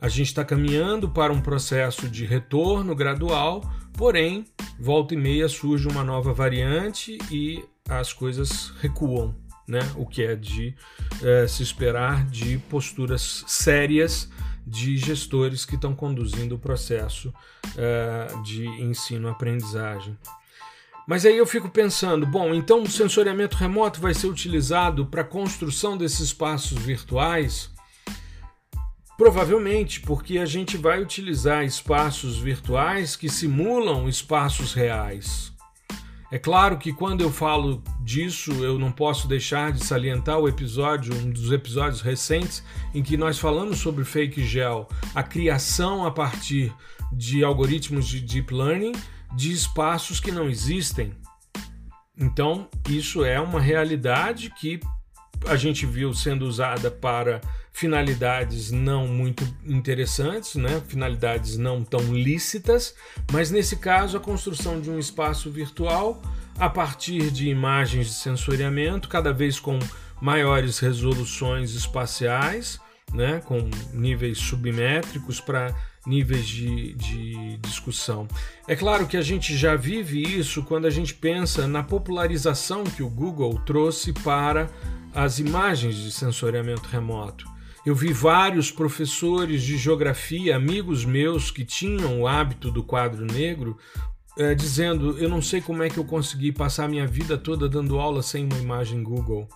[0.00, 3.62] A gente está caminhando para um processo de retorno gradual,
[3.94, 4.44] porém,
[4.78, 9.34] volta e meia surge uma nova variante e as coisas recuam,
[9.66, 9.80] né?
[9.96, 10.74] o que é de
[11.22, 14.28] é, se esperar de posturas sérias
[14.66, 17.32] de gestores que estão conduzindo o processo
[17.76, 20.16] é, de ensino-aprendizagem.
[21.06, 25.24] Mas aí eu fico pensando, bom, então o sensoriamento remoto vai ser utilizado para a
[25.24, 27.70] construção desses espaços virtuais?
[29.16, 35.53] Provavelmente, porque a gente vai utilizar espaços virtuais que simulam espaços reais.
[36.34, 41.14] É claro que quando eu falo disso, eu não posso deixar de salientar o episódio,
[41.14, 42.60] um dos episódios recentes,
[42.92, 46.74] em que nós falamos sobre fake gel, a criação a partir
[47.12, 48.90] de algoritmos de deep learning
[49.36, 51.14] de espaços que não existem.
[52.18, 54.80] Então, isso é uma realidade que
[55.46, 57.40] a gente viu sendo usada para
[57.74, 60.80] finalidades não muito interessantes, né?
[60.86, 62.94] finalidades não tão lícitas,
[63.32, 66.22] mas nesse caso a construção de um espaço virtual
[66.56, 69.80] a partir de imagens de sensoriamento, cada vez com
[70.20, 72.78] maiores resoluções espaciais,
[73.12, 73.42] né?
[73.44, 75.74] com níveis submétricos para
[76.06, 78.28] níveis de, de discussão.
[78.68, 83.02] É claro que a gente já vive isso quando a gente pensa na popularização que
[83.02, 84.70] o Google trouxe para
[85.12, 87.52] as imagens de sensoriamento remoto.
[87.84, 93.76] Eu vi vários professores de geografia, amigos meus que tinham o hábito do quadro negro,
[94.38, 97.98] é, dizendo: Eu não sei como é que eu consegui passar minha vida toda dando
[97.98, 99.46] aula sem uma imagem Google.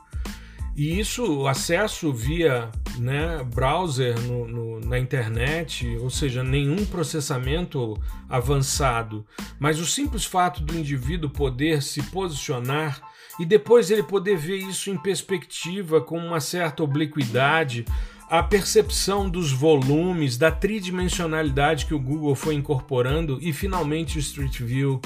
[0.77, 8.01] E isso, o acesso via né, browser no, no, na internet, ou seja, nenhum processamento
[8.29, 9.27] avançado,
[9.59, 13.01] mas o simples fato do indivíduo poder se posicionar
[13.41, 17.85] e depois ele poder ver isso em perspectiva com uma certa obliquidade,
[18.29, 24.61] a percepção dos volumes, da tridimensionalidade que o Google foi incorporando e finalmente o Street
[24.61, 25.01] View,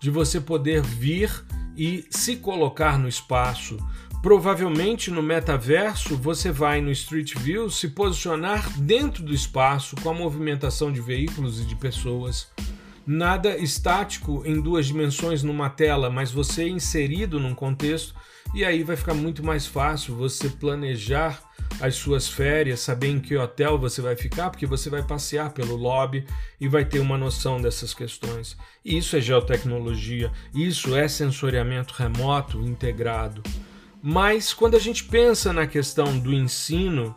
[0.00, 1.44] de você poder vir
[1.76, 3.76] e se colocar no espaço
[4.20, 10.14] Provavelmente no metaverso você vai no Street View se posicionar dentro do espaço com a
[10.14, 12.48] movimentação de veículos e de pessoas.
[13.06, 18.12] Nada estático em duas dimensões numa tela, mas você inserido num contexto
[18.54, 21.42] e aí vai ficar muito mais fácil você planejar
[21.80, 25.76] as suas férias, saber em que hotel você vai ficar, porque você vai passear pelo
[25.76, 26.26] lobby
[26.60, 28.56] e vai ter uma noção dessas questões.
[28.84, 33.42] Isso é geotecnologia, isso é sensoriamento remoto integrado.
[34.02, 37.14] Mas quando a gente pensa na questão do ensino,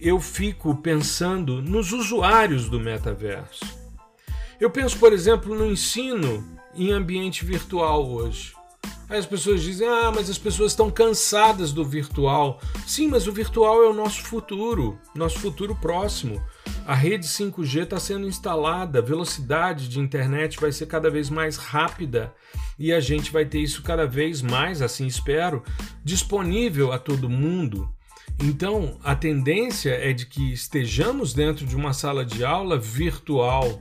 [0.00, 3.64] eu fico pensando nos usuários do metaverso.
[4.60, 8.54] Eu penso, por exemplo, no ensino em ambiente virtual hoje.
[9.12, 12.58] Aí as pessoas dizem: ah, mas as pessoas estão cansadas do virtual.
[12.86, 16.42] Sim, mas o virtual é o nosso futuro, nosso futuro próximo.
[16.86, 21.58] A rede 5G está sendo instalada, a velocidade de internet vai ser cada vez mais
[21.58, 22.34] rápida
[22.78, 25.62] e a gente vai ter isso cada vez mais, assim espero,
[26.02, 27.86] disponível a todo mundo.
[28.42, 33.78] Então, a tendência é de que estejamos dentro de uma sala de aula virtual.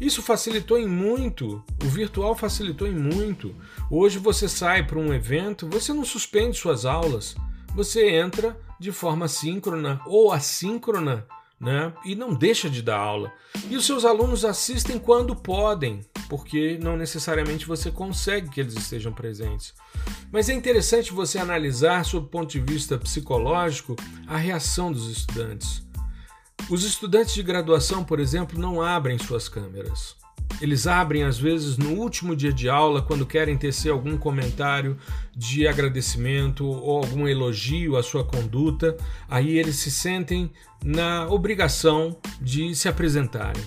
[0.00, 3.54] Isso facilitou em muito, o virtual facilitou em muito.
[3.90, 7.36] Hoje você sai para um evento, você não suspende suas aulas,
[7.74, 11.26] você entra de forma síncrona ou assíncrona
[11.60, 11.92] né?
[12.04, 13.30] E não deixa de dar aula.
[13.68, 19.12] E os seus alunos assistem quando podem, porque não necessariamente você consegue que eles estejam
[19.12, 19.74] presentes.
[20.32, 23.94] Mas é interessante você analisar, sob o ponto de vista psicológico,
[24.26, 25.82] a reação dos estudantes.
[26.70, 30.14] Os estudantes de graduação, por exemplo, não abrem suas câmeras.
[30.60, 34.96] Eles abrem às vezes no último dia de aula, quando querem tecer algum comentário
[35.36, 38.96] de agradecimento ou algum elogio à sua conduta,
[39.28, 40.48] aí eles se sentem
[40.84, 43.64] na obrigação de se apresentarem.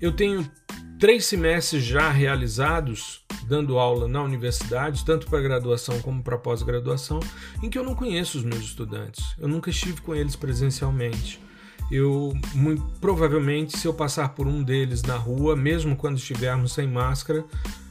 [0.00, 0.48] Eu tenho
[0.96, 7.18] três semestres já realizados dando aula na universidade, tanto para graduação como para pós-graduação,
[7.60, 9.24] em que eu não conheço os meus estudantes.
[9.40, 11.42] Eu nunca estive com eles presencialmente
[11.90, 16.88] eu muito, provavelmente se eu passar por um deles na rua, mesmo quando estivermos sem
[16.88, 17.44] máscara,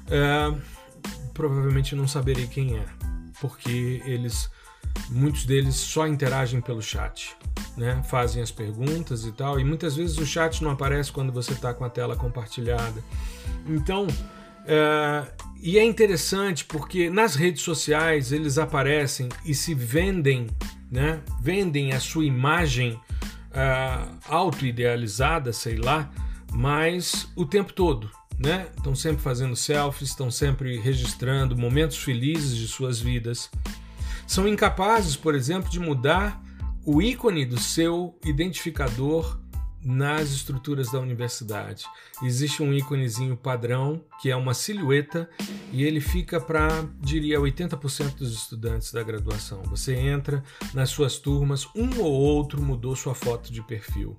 [0.09, 0.53] é,
[1.33, 2.85] provavelmente não saberei quem é,
[3.39, 4.49] porque eles
[5.09, 7.35] muitos deles só interagem pelo chat,
[7.75, 8.01] né?
[8.09, 11.73] Fazem as perguntas e tal, e muitas vezes o chat não aparece quando você está
[11.73, 13.03] com a tela compartilhada.
[13.67, 14.07] Então,
[14.65, 15.25] é,
[15.61, 20.47] e é interessante porque nas redes sociais eles aparecem e se vendem,
[20.91, 21.21] né?
[21.41, 22.99] Vendem a sua imagem
[23.53, 26.09] uh, auto-idealizada, sei lá,
[26.51, 28.09] mas o tempo todo.
[28.37, 28.67] Né?
[28.75, 33.49] Estão sempre fazendo selfies, estão sempre registrando momentos felizes de suas vidas.
[34.25, 36.41] São incapazes, por exemplo, de mudar
[36.85, 39.39] o ícone do seu identificador
[39.83, 41.85] nas estruturas da universidade.
[42.21, 45.29] Existe um íconezinho padrão, que é uma silhueta,
[45.71, 49.61] e ele fica para, diria, 80% dos estudantes da graduação.
[49.63, 54.17] Você entra nas suas turmas, um ou outro mudou sua foto de perfil.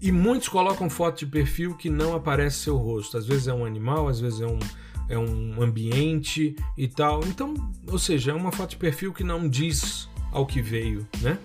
[0.00, 3.18] E muitos colocam foto de perfil que não aparece seu rosto.
[3.18, 4.58] Às vezes é um animal, às vezes é um,
[5.10, 7.20] é um ambiente e tal.
[7.26, 7.52] Então,
[7.86, 11.38] ou seja, é uma foto de perfil que não diz ao que veio, né?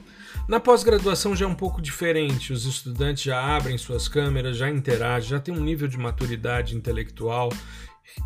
[0.47, 5.29] Na pós-graduação já é um pouco diferente, os estudantes já abrem suas câmeras, já interagem,
[5.29, 7.49] já tem um nível de maturidade intelectual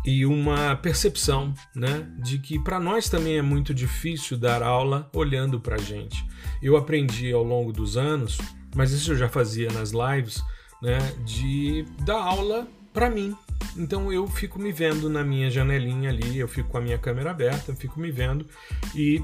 [0.04, 5.58] e uma percepção né, de que para nós também é muito difícil dar aula olhando
[5.58, 6.22] para a gente.
[6.62, 8.36] Eu aprendi ao longo dos anos,
[8.74, 10.42] mas isso eu já fazia nas lives,
[10.82, 13.34] né, de dar aula para mim.
[13.78, 17.30] Então eu fico me vendo na minha janelinha ali, eu fico com a minha câmera
[17.30, 18.46] aberta, fico me vendo
[18.94, 19.22] e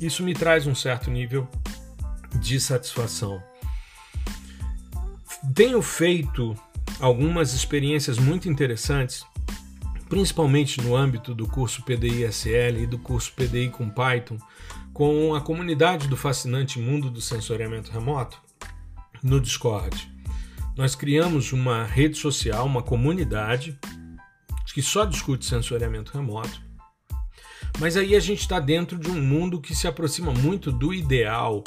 [0.00, 1.48] isso me traz um certo nível
[2.34, 3.42] de satisfação.
[5.54, 6.56] Tenho feito
[7.00, 9.24] algumas experiências muito interessantes,
[10.08, 14.38] principalmente no âmbito do curso PDI SL e do curso PDI com Python,
[14.92, 18.40] com a comunidade do fascinante mundo do sensoriamento remoto
[19.22, 20.10] no Discord.
[20.76, 23.78] Nós criamos uma rede social, uma comunidade
[24.72, 26.60] que só discute sensoriamento remoto.
[27.78, 31.62] Mas aí a gente está dentro de um mundo que se aproxima muito do ideal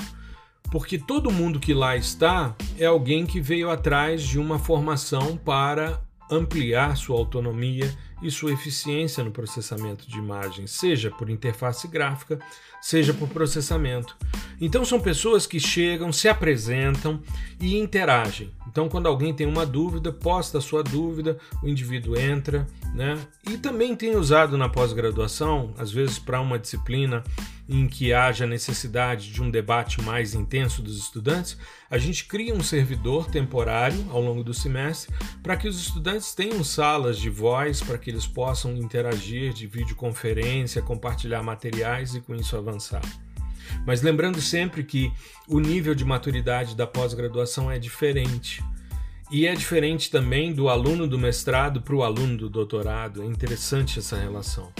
[0.72, 6.02] porque todo mundo que lá está é alguém que veio atrás de uma formação para
[6.30, 12.40] ampliar sua autonomia e sua eficiência no processamento de imagens, seja por interface gráfica,
[12.82, 14.16] seja por processamento.
[14.60, 17.22] Então são pessoas que chegam, se apresentam
[17.60, 18.52] e interagem.
[18.68, 23.18] Então quando alguém tem uma dúvida, posta a sua dúvida, o indivíduo entra, né?
[23.50, 27.24] E também tem usado na pós-graduação, às vezes para uma disciplina
[27.68, 31.58] em que haja necessidade de um debate mais intenso dos estudantes,
[31.90, 36.64] a gente cria um servidor temporário ao longo do semestre para que os estudantes tenham
[36.64, 42.56] salas de voz para que eles possam interagir de videoconferência, compartilhar materiais e com isso
[42.56, 43.02] avançar.
[43.84, 45.12] Mas lembrando sempre que
[45.48, 48.64] o nível de maturidade da pós-graduação é diferente.
[49.32, 53.24] E é diferente também do aluno do mestrado para o aluno do doutorado.
[53.24, 54.72] É interessante essa relação.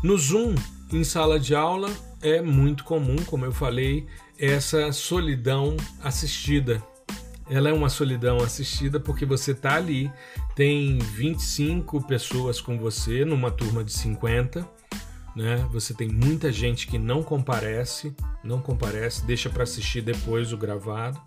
[0.00, 0.54] No Zoom,
[0.92, 1.90] em sala de aula,
[2.22, 4.06] é muito comum, como eu falei,
[4.38, 6.80] essa solidão assistida.
[7.50, 10.08] Ela é uma solidão assistida porque você está ali,
[10.54, 14.68] tem 25 pessoas com você numa turma de 50,
[15.34, 15.68] né?
[15.72, 21.20] Você tem muita gente que não comparece, não comparece, deixa para assistir depois o gravado.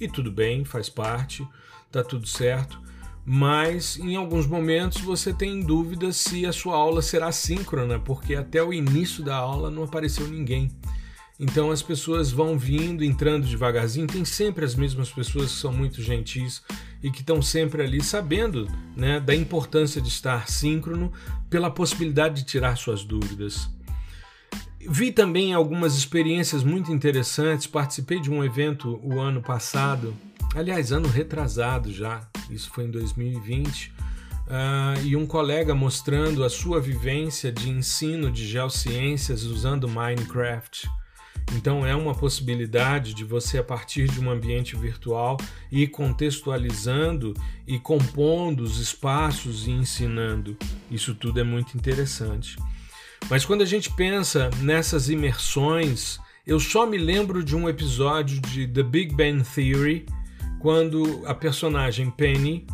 [0.00, 1.46] E tudo bem, faz parte,
[1.90, 2.84] tá tudo certo
[3.24, 8.62] mas em alguns momentos você tem dúvida se a sua aula será síncrona, porque até
[8.62, 10.70] o início da aula não apareceu ninguém.
[11.38, 14.06] Então as pessoas vão vindo, entrando devagarzinho.
[14.06, 16.62] Tem sempre as mesmas pessoas que são muito gentis
[17.02, 21.12] e que estão sempre ali sabendo né, da importância de estar síncrono
[21.50, 23.68] pela possibilidade de tirar suas dúvidas.
[24.80, 27.66] Vi também algumas experiências muito interessantes.
[27.66, 30.14] Participei de um evento o ano passado
[30.54, 33.92] aliás, ano retrasado já, isso foi em 2020, uh,
[34.48, 40.88] ah, e um colega mostrando a sua vivência de ensino de geociências usando Minecraft.
[41.56, 45.36] Então é uma possibilidade de você, a partir de um ambiente virtual,
[45.70, 47.34] ir contextualizando
[47.66, 50.56] e compondo os espaços e ensinando.
[50.90, 52.56] Isso tudo é muito interessante.
[53.30, 58.66] Mas quando a gente pensa nessas imersões, eu só me lembro de um episódio de
[58.66, 60.06] The Big Bang Theory
[60.60, 62.66] quando a personagem Penny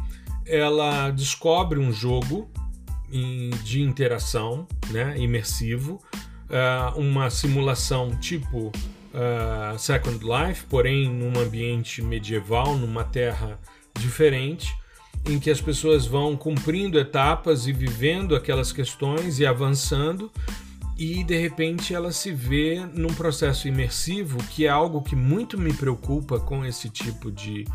[0.47, 2.51] ela descobre um jogo
[3.65, 6.01] de interação, né, imersivo,
[6.51, 13.59] uh, uma simulação tipo uh, Second Life, porém num ambiente medieval, numa terra
[13.99, 14.75] diferente,
[15.25, 20.31] em que as pessoas vão cumprindo etapas e vivendo aquelas questões e avançando,
[20.97, 25.73] e de repente ela se vê num processo imersivo, que é algo que muito me
[25.73, 27.67] preocupa com esse tipo de,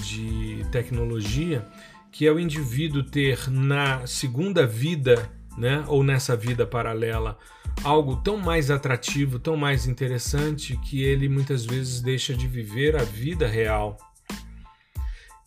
[0.00, 1.66] de tecnologia,
[2.10, 7.38] que é o indivíduo ter na segunda vida, né, ou nessa vida paralela,
[7.82, 13.02] algo tão mais atrativo, tão mais interessante, que ele muitas vezes deixa de viver a
[13.02, 13.96] vida real.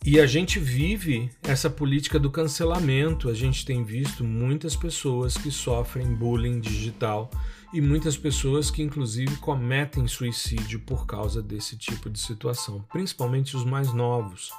[0.04, 3.28] E a gente vive essa política do cancelamento.
[3.28, 7.30] A gente tem visto muitas pessoas que sofrem bullying digital
[7.74, 13.64] e muitas pessoas que, inclusive, cometem suicídio por causa desse tipo de situação, principalmente os
[13.64, 14.50] mais novos.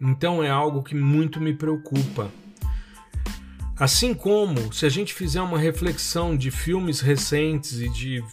[0.00, 2.30] Então é algo que muito me preocupa.
[3.78, 8.24] Assim como, se a gente fizer uma reflexão de filmes recentes e de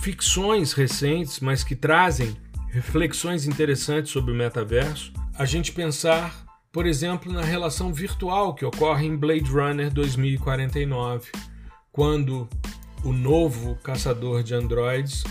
[0.00, 2.36] ficções recentes, mas que trazem
[2.68, 9.06] reflexões interessantes sobre o metaverso, a gente pensar, por exemplo, na relação virtual que ocorre
[9.06, 11.32] em Blade Runner 2049,
[11.90, 12.48] quando
[13.02, 15.24] o novo caçador de androides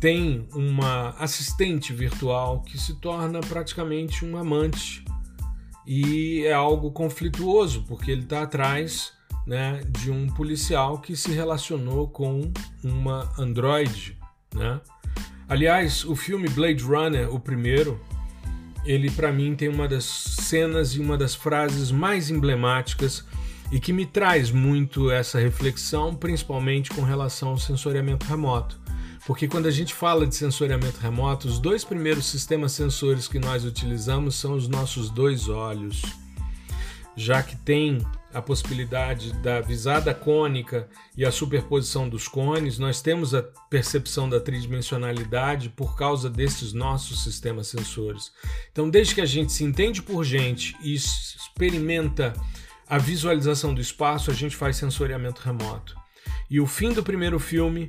[0.00, 5.01] tem uma assistente virtual que se torna praticamente um amante
[5.86, 9.12] e é algo conflituoso porque ele está atrás
[9.46, 12.52] né, de um policial que se relacionou com
[12.82, 14.16] uma androide.
[14.54, 14.80] Né?
[15.48, 18.00] Aliás, o filme Blade Runner, o primeiro,
[18.84, 23.24] ele para mim tem uma das cenas e uma das frases mais emblemáticas
[23.70, 28.81] e que me traz muito essa reflexão, principalmente com relação ao sensoriamento remoto.
[29.26, 33.64] Porque quando a gente fala de sensoriamento remoto, os dois primeiros sistemas sensores que nós
[33.64, 36.02] utilizamos são os nossos dois olhos.
[37.14, 37.98] Já que tem
[38.32, 44.40] a possibilidade da visada cônica e a superposição dos cones, nós temos a percepção da
[44.40, 48.32] tridimensionalidade por causa desses nossos sistemas sensores.
[48.72, 52.32] Então, desde que a gente se entende por gente e experimenta
[52.88, 55.94] a visualização do espaço, a gente faz sensoriamento remoto.
[56.50, 57.88] E o fim do primeiro filme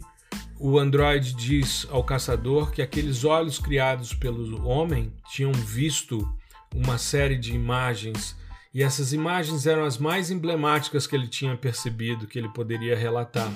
[0.65, 6.25] o androide diz ao caçador que aqueles olhos criados pelo homem tinham visto
[6.73, 8.33] uma série de imagens
[8.73, 13.51] e essas imagens eram as mais emblemáticas que ele tinha percebido que ele poderia relatar.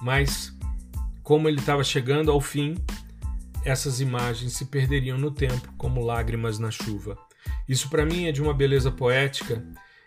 [0.00, 0.50] Mas,
[1.22, 2.74] como ele estava chegando ao fim,
[3.62, 7.18] essas imagens se perderiam no tempo como lágrimas na chuva.
[7.68, 9.62] Isso para mim é de uma beleza poética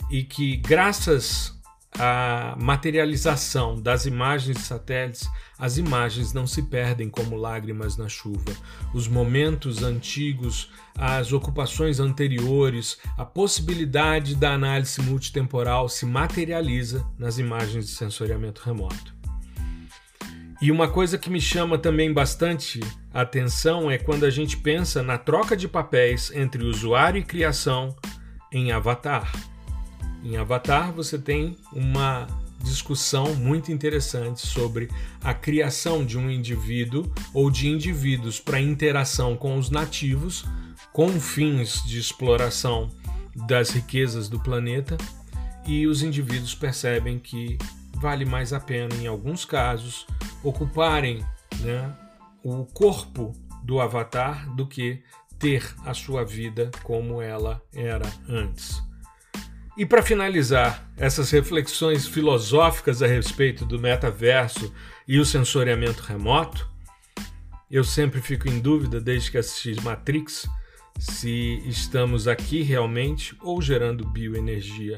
[0.10, 1.57] e que, graças
[1.94, 5.28] à materialização das imagens de satélites,
[5.58, 8.56] as imagens não se perdem como lágrimas na chuva.
[8.94, 17.88] Os momentos antigos, as ocupações anteriores, a possibilidade da análise multitemporal se materializa nas imagens
[17.88, 19.16] de sensoriamento remoto.
[20.60, 22.80] E uma coisa que me chama também bastante
[23.14, 27.96] atenção é quando a gente pensa na troca de papéis entre usuário e criação
[28.52, 29.32] em Avatar.
[30.28, 32.28] Em Avatar você tem uma
[32.62, 34.90] discussão muito interessante sobre
[35.24, 40.44] a criação de um indivíduo ou de indivíduos para interação com os nativos
[40.92, 42.92] com fins de exploração
[43.48, 44.98] das riquezas do planeta
[45.66, 47.58] e os indivíduos percebem que
[47.94, 50.06] vale mais a pena, em alguns casos,
[50.44, 51.26] ocuparem
[51.62, 51.96] né,
[52.44, 53.32] o corpo
[53.64, 55.02] do avatar do que
[55.40, 58.86] ter a sua vida como ela era antes.
[59.78, 64.74] E para finalizar essas reflexões filosóficas a respeito do metaverso
[65.08, 66.68] e o sensoriamento remoto,
[67.70, 70.50] eu sempre fico em dúvida, desde que assisti Matrix,
[70.98, 74.98] se estamos aqui realmente ou gerando bioenergia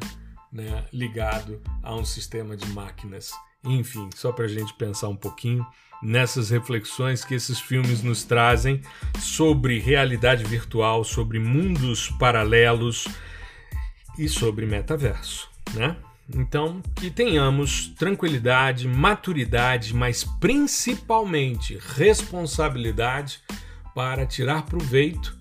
[0.50, 3.34] né, ligado a um sistema de máquinas.
[3.66, 5.68] Enfim, só para a gente pensar um pouquinho
[6.02, 8.82] nessas reflexões que esses filmes nos trazem
[9.20, 13.10] sobre realidade virtual, sobre mundos paralelos
[14.20, 15.96] e sobre metaverso, né?
[16.32, 23.42] Então, que tenhamos tranquilidade, maturidade, mas principalmente responsabilidade
[23.96, 25.36] para tirar proveito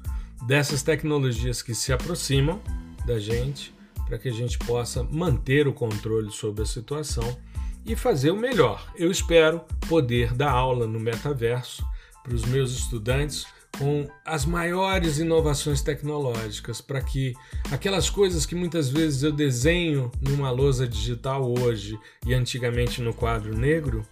[0.47, 2.63] dessas tecnologias que se aproximam
[3.05, 3.75] da gente,
[4.07, 7.37] para que a gente possa manter o controle sobre a situação
[7.85, 8.91] e fazer o melhor.
[8.97, 11.85] Eu espero poder dar aula no metaverso
[12.23, 13.47] para os meus estudantes
[13.77, 17.35] com as maiores inovações tecnológicas para que
[17.71, 23.57] aquelas coisas que muitas vezes eu desenho numa lousa digital hoje e antigamente no quadro
[23.57, 24.05] negro,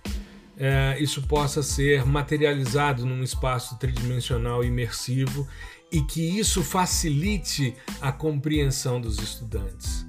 [0.56, 5.46] é, isso possa ser materializado num espaço tridimensional imersivo
[5.90, 10.05] e que isso facilite a compreensão dos estudantes.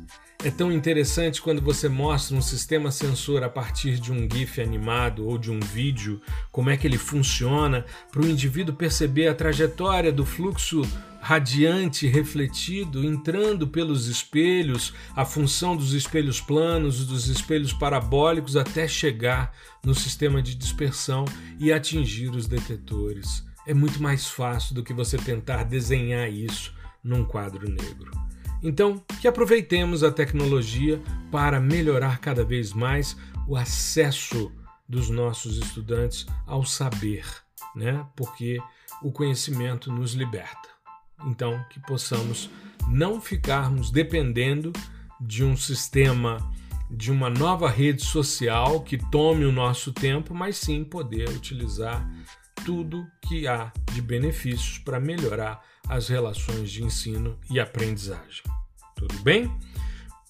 [0.47, 5.27] É tão interessante quando você mostra um sistema sensor a partir de um GIF animado
[5.27, 6.21] ou de um vídeo,
[6.53, 10.83] como é que ele funciona, para o indivíduo perceber a trajetória do fluxo
[11.19, 19.53] radiante refletido entrando pelos espelhos, a função dos espelhos planos, dos espelhos parabólicos, até chegar
[19.83, 21.25] no sistema de dispersão
[21.59, 23.45] e atingir os detetores.
[23.67, 26.73] É muito mais fácil do que você tentar desenhar isso
[27.03, 28.26] num quadro negro.
[28.61, 31.01] Então, que aproveitemos a tecnologia
[31.31, 33.15] para melhorar cada vez mais
[33.47, 34.51] o acesso
[34.87, 37.25] dos nossos estudantes ao saber,
[37.75, 38.05] né?
[38.15, 38.59] Porque
[39.01, 40.69] o conhecimento nos liberta.
[41.25, 42.49] Então, que possamos
[42.87, 44.71] não ficarmos dependendo
[45.19, 46.37] de um sistema,
[46.89, 52.07] de uma nova rede social que tome o nosso tempo, mas sim poder utilizar
[52.65, 58.43] tudo que há de benefícios para melhorar as relações de ensino e aprendizagem.
[58.95, 59.51] Tudo bem?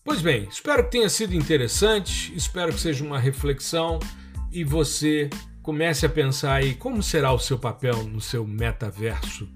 [0.03, 3.99] Pois bem, espero que tenha sido interessante, espero que seja uma reflexão
[4.51, 5.29] e você
[5.61, 9.49] comece a pensar aí como será o seu papel no seu metaverso,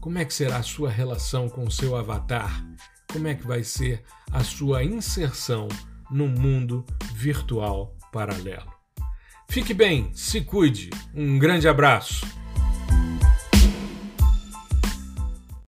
[0.00, 2.66] como é que será a sua relação com o seu avatar,
[3.12, 5.68] como é que vai ser a sua inserção
[6.10, 6.84] no mundo
[7.14, 8.72] virtual paralelo.
[9.48, 12.26] Fique bem, se cuide, um grande abraço.